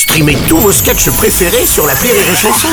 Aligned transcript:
Streamez 0.00 0.38
tous 0.48 0.56
vos 0.56 0.72
sketchs 0.72 1.10
préférés 1.10 1.66
sur 1.66 1.86
la 1.86 1.92
Rire 1.92 2.14
et 2.14 2.34
Chanson. 2.34 2.70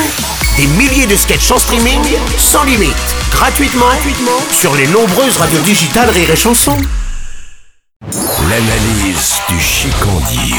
Des 0.56 0.66
milliers 0.66 1.06
de 1.06 1.14
sketchs 1.14 1.50
en 1.50 1.58
streaming, 1.58 2.00
sans 2.38 2.64
limite, 2.64 2.96
gratuitement, 3.30 3.84
gratuitement 3.84 4.40
sur 4.50 4.74
les 4.74 4.86
nombreuses 4.86 5.36
radios 5.36 5.60
digitales 5.60 6.08
Rire 6.08 6.30
et 6.30 6.36
Chanson. 6.36 6.78
L'analyse 8.48 9.34
du 9.50 9.60
chicandier 9.60 10.56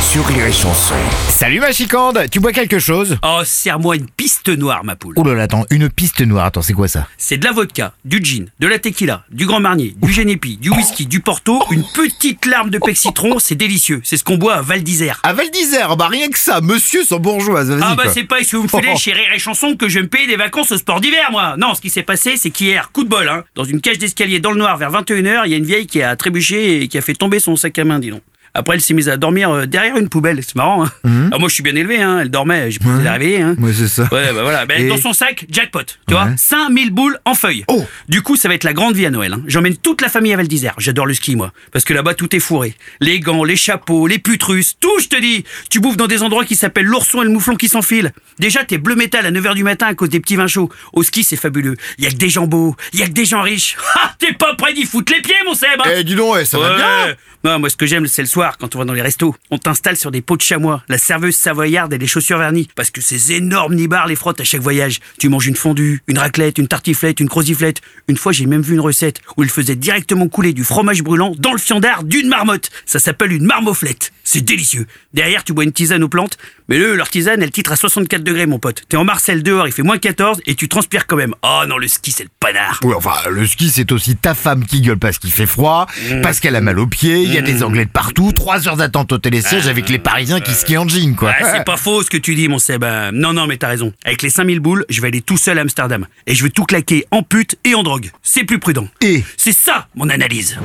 sur 0.00 0.24
Rire 0.24 0.46
et 0.46 0.52
Chanson. 0.52 0.94
Salut 1.28 1.60
ma 1.60 1.72
chicande, 1.72 2.24
tu 2.30 2.40
bois 2.40 2.52
quelque 2.52 2.78
chose? 2.78 3.18
Oh, 3.22 3.42
serre-moi 3.44 3.96
une 3.96 4.08
piste 4.08 4.37
noire, 4.50 4.84
ma 4.84 4.96
poule. 4.96 5.14
Oh 5.16 5.24
là 5.24 5.34
là, 5.34 5.42
attends, 5.44 5.64
une 5.70 5.88
piste 5.90 6.20
noire, 6.20 6.46
attends, 6.46 6.62
c'est 6.62 6.72
quoi 6.72 6.88
ça 6.88 7.06
C'est 7.18 7.38
de 7.38 7.44
la 7.44 7.52
vodka, 7.52 7.92
du 8.04 8.20
gin, 8.22 8.46
de 8.60 8.66
la 8.66 8.78
tequila, 8.78 9.24
du 9.30 9.46
grand 9.46 9.60
marnier, 9.60 9.94
du 10.00 10.12
génépi, 10.12 10.56
du 10.56 10.70
whisky, 10.70 11.06
du 11.06 11.20
porto, 11.20 11.62
une 11.70 11.84
petite 11.94 12.46
larme 12.46 12.70
de 12.70 12.78
pec 12.78 12.96
citron, 12.96 13.38
c'est 13.38 13.54
délicieux. 13.54 14.00
C'est 14.04 14.16
ce 14.16 14.24
qu'on 14.24 14.36
boit 14.38 14.54
à 14.56 14.60
Val 14.62 14.82
d'Isère. 14.82 15.20
À 15.22 15.32
Val 15.32 15.50
d'Isère, 15.50 15.96
bah 15.96 16.08
rien 16.08 16.28
que 16.28 16.38
ça, 16.38 16.60
monsieur 16.60 17.04
sans 17.04 17.18
bourgeoise, 17.18 17.70
vas-y 17.70 17.80
Ah 17.82 17.94
bah 17.94 18.04
quoi. 18.04 18.12
c'est 18.12 18.24
pas 18.24 18.42
ce 18.42 18.52
que 18.52 18.56
vous 18.56 18.62
me 18.64 18.68
filez 18.68 18.92
Oh. 18.94 18.98
chez 18.98 19.12
Rire 19.12 19.32
et 19.34 19.38
Chanson 19.38 19.76
que 19.76 19.88
je 19.88 19.96
vais 19.96 20.02
me 20.02 20.08
payer 20.08 20.26
des 20.26 20.36
vacances 20.36 20.72
au 20.72 20.76
sport 20.78 21.00
d'hiver 21.00 21.28
moi 21.30 21.56
Non, 21.58 21.74
ce 21.74 21.80
qui 21.80 21.90
s'est 21.90 22.02
passé 22.02 22.36
c'est 22.36 22.50
qu'hier, 22.50 22.90
coup 22.92 23.04
de 23.04 23.08
bol 23.08 23.28
hein, 23.28 23.44
dans 23.54 23.64
une 23.64 23.80
cage 23.80 23.98
d'escalier 23.98 24.40
dans 24.40 24.52
le 24.52 24.58
noir 24.58 24.76
vers 24.76 24.90
21h, 24.92 25.42
il 25.46 25.50
y 25.50 25.54
a 25.54 25.56
une 25.58 25.64
vieille 25.64 25.86
qui 25.86 26.02
a 26.02 26.14
trébuché 26.16 26.82
et 26.82 26.88
qui 26.88 26.96
a 26.98 27.00
fait 27.02 27.14
tomber 27.14 27.38
son 27.40 27.56
sac 27.56 27.78
à 27.78 27.84
main, 27.84 27.98
dis 27.98 28.10
donc. 28.10 28.22
Après 28.58 28.74
elle 28.74 28.80
s'est 28.80 28.94
mise 28.94 29.08
à 29.08 29.16
dormir 29.16 29.50
euh, 29.50 29.66
derrière 29.66 29.96
une 29.96 30.08
poubelle, 30.08 30.40
c'est 30.42 30.56
marrant 30.56 30.84
hein. 30.84 30.90
Ah, 31.32 31.38
moi 31.38 31.48
je 31.48 31.54
suis 31.54 31.62
bien 31.62 31.74
élevé 31.74 32.00
hein, 32.02 32.18
elle 32.20 32.30
dormait, 32.30 32.70
j'ai 32.70 32.78
pas 32.78 32.90
la 33.02 33.12
réveiller 33.12 33.40
hein. 33.42 33.54
Mhm. 33.58 33.64
Ouais, 33.64 33.72
c'est 33.72 33.88
ça. 33.88 34.02
Ouais, 34.12 34.32
bah 34.32 34.42
voilà. 34.42 34.64
Et- 34.76 34.88
Dans 34.88 34.96
son 34.96 35.12
sac, 35.12 35.46
jackpot. 35.50 35.80
Tu 36.06 36.14
Ouais. 36.14 36.20
vois 36.20 36.30
5000 36.36 36.90
boules 36.90 37.18
en 37.24 37.34
feuilles. 37.34 37.64
Oh. 37.68 37.84
Du 38.08 38.22
coup, 38.22 38.36
ça 38.36 38.48
va 38.48 38.54
être 38.54 38.64
la 38.64 38.72
grande 38.72 38.94
vie 38.96 39.06
à 39.06 39.10
Noël. 39.10 39.32
hein. 39.32 39.40
J'emmène 39.46 39.76
toute 39.76 40.00
la 40.00 40.08
famille 40.08 40.32
à 40.32 40.36
Val 40.36 40.48
d'Isère. 40.48 40.74
J'adore 40.78 41.06
le 41.06 41.14
ski, 41.14 41.36
moi. 41.36 41.52
Parce 41.72 41.84
que 41.84 41.92
là-bas, 41.94 42.14
tout 42.14 42.34
est 42.34 42.40
fourré. 42.40 42.74
Les 43.00 43.20
gants, 43.20 43.44
les 43.44 43.56
chapeaux, 43.56 44.06
les 44.06 44.18
putes 44.18 44.42
russes, 44.42 44.76
tout, 44.80 44.98
je 45.00 45.08
te 45.08 45.20
dis. 45.20 45.44
Tu 45.70 45.80
bouffes 45.80 45.96
dans 45.96 46.06
des 46.06 46.22
endroits 46.22 46.44
qui 46.44 46.56
s'appellent 46.56 46.86
l'ourson 46.86 47.22
et 47.22 47.24
le 47.24 47.30
mouflon 47.30 47.56
qui 47.56 47.68
s'enfilent. 47.68 48.12
Déjà, 48.38 48.64
t'es 48.64 48.78
bleu 48.78 48.94
métal 48.96 49.26
à 49.26 49.30
9h 49.30 49.54
du 49.54 49.62
matin 49.64 49.86
à 49.86 49.94
cause 49.94 50.08
des 50.10 50.20
petits 50.20 50.36
vins 50.36 50.46
chauds. 50.46 50.70
Au 50.92 51.02
ski, 51.02 51.24
c'est 51.24 51.36
fabuleux. 51.36 51.76
Y 51.98 52.06
a 52.06 52.10
que 52.10 52.16
des 52.16 52.28
gens 52.28 52.46
beaux. 52.46 52.74
Y 52.92 53.02
a 53.02 53.06
que 53.06 53.12
des 53.12 53.24
gens 53.24 53.42
riches. 53.42 53.76
Ha 53.94 54.14
T'es 54.18 54.32
pas 54.32 54.54
prêt 54.54 54.72
d'y 54.74 54.84
foutre 54.84 55.12
les 55.14 55.22
pieds, 55.22 55.34
mon 55.46 55.54
Seb 55.54 55.80
Eh 55.94 56.02
dis 56.04 56.14
donc, 56.14 56.34
ouais, 56.34 56.44
ça 56.44 56.58
va 56.58 56.76
bien 56.76 57.14
Non, 57.44 57.58
moi, 57.58 57.70
ce 57.70 57.76
que 57.76 57.86
j'aime, 57.86 58.06
c'est 58.06 58.22
le 58.22 58.28
soir, 58.28 58.47
quand 58.56 58.74
on 58.74 58.78
va 58.78 58.84
dans 58.84 58.92
les 58.94 59.02
restos. 59.02 59.34
On 59.50 59.58
t'installe 59.58 59.96
sur 59.96 60.10
des 60.10 60.22
pots 60.22 60.36
de 60.36 60.42
chamois, 60.42 60.82
la 60.88 60.96
serveuse 60.96 61.36
savoyarde 61.36 61.92
et 61.92 61.98
les 61.98 62.06
chaussures 62.06 62.38
vernies. 62.38 62.68
Parce 62.74 62.90
que 62.90 63.00
ces 63.00 63.32
énormes 63.32 63.74
nibards 63.74 64.06
les 64.06 64.16
frottent 64.16 64.40
à 64.40 64.44
chaque 64.44 64.62
voyage. 64.62 65.00
Tu 65.18 65.28
manges 65.28 65.46
une 65.46 65.56
fondue, 65.56 66.02
une 66.08 66.18
raclette, 66.18 66.58
une 66.58 66.68
tartiflette, 66.68 67.20
une 67.20 67.28
croziflette. 67.28 67.82
Une 68.08 68.16
fois, 68.16 68.32
j'ai 68.32 68.46
même 68.46 68.62
vu 68.62 68.74
une 68.74 68.80
recette 68.80 69.20
où 69.36 69.42
ils 69.42 69.50
faisaient 69.50 69.76
directement 69.76 70.28
couler 70.28 70.52
du 70.52 70.64
fromage 70.64 71.02
brûlant 71.02 71.34
dans 71.38 71.52
le 71.52 71.58
fiandard 71.58 72.04
d'une 72.04 72.28
marmotte. 72.28 72.70
Ça 72.86 72.98
s'appelle 72.98 73.32
une 73.32 73.44
marmoflette. 73.44 74.12
C'est 74.24 74.42
délicieux. 74.42 74.86
Derrière, 75.14 75.42
tu 75.44 75.52
bois 75.52 75.64
une 75.64 75.72
tisane 75.72 76.02
aux 76.02 76.08
plantes. 76.08 76.36
Mais 76.68 76.78
eux, 76.78 76.94
leur 76.94 77.08
tisane, 77.08 77.42
elle 77.42 77.50
titre 77.50 77.72
à 77.72 77.76
64 77.76 78.22
degrés, 78.22 78.44
mon 78.46 78.58
pote. 78.58 78.82
T'es 78.88 78.96
en 78.98 79.04
Marcel 79.04 79.42
dehors, 79.42 79.66
il 79.66 79.72
fait 79.72 79.82
moins 79.82 79.96
14 79.98 80.40
et 80.46 80.54
tu 80.54 80.68
transpires 80.68 81.06
quand 81.06 81.16
même. 81.16 81.34
Oh 81.42 81.62
non, 81.66 81.78
le 81.78 81.88
ski, 81.88 82.12
c'est 82.12 82.24
le 82.24 82.30
panard. 82.38 82.78
Ouais, 82.84 82.94
enfin, 82.94 83.14
le 83.30 83.46
ski, 83.46 83.70
c'est 83.70 83.90
aussi 83.90 84.16
ta 84.16 84.34
femme 84.34 84.66
qui 84.66 84.82
gueule 84.82 84.98
parce 84.98 85.18
qu'il 85.18 85.32
fait 85.32 85.46
froid, 85.46 85.86
Mmh. 86.10 86.20
parce 86.20 86.38
qu'elle 86.40 86.54
a 86.56 86.60
mal 86.60 86.78
aux 86.78 86.86
pieds, 86.86 87.22
il 87.22 87.32
y 87.32 87.38
a 87.38 87.42
des 87.42 87.62
Anglais 87.62 87.86
de 87.86 87.90
partout, 87.90 88.27
trois 88.32 88.68
heures 88.68 88.76
d'attente 88.76 89.12
au 89.12 89.18
télésiège 89.18 89.66
avec 89.66 89.88
les 89.88 89.98
Parisiens 89.98 90.40
qui 90.40 90.52
skient 90.52 90.78
en 90.78 90.88
jean, 90.88 91.14
quoi. 91.14 91.32
Ah, 91.38 91.52
c'est 91.54 91.64
pas 91.66 91.76
faux 91.76 92.02
ce 92.02 92.10
que 92.10 92.16
tu 92.16 92.34
dis, 92.34 92.48
mon 92.48 92.58
Seb. 92.58 92.84
Euh, 92.84 93.10
Non, 93.12 93.32
non, 93.32 93.46
mais 93.46 93.56
t'as 93.56 93.68
raison. 93.68 93.92
Avec 94.04 94.22
les 94.22 94.30
5000 94.30 94.60
boules, 94.60 94.84
je 94.88 95.00
vais 95.00 95.08
aller 95.08 95.20
tout 95.20 95.36
seul 95.36 95.58
à 95.58 95.62
Amsterdam. 95.62 96.06
Et 96.26 96.34
je 96.34 96.42
veux 96.42 96.50
tout 96.50 96.64
claquer 96.64 97.06
en 97.10 97.22
pute 97.22 97.56
et 97.64 97.74
en 97.74 97.82
drogue. 97.82 98.10
C'est 98.22 98.44
plus 98.44 98.58
prudent. 98.58 98.88
Et 99.02 99.24
C'est 99.36 99.52
ça, 99.52 99.88
mon 99.94 100.08
analyse. 100.08 100.58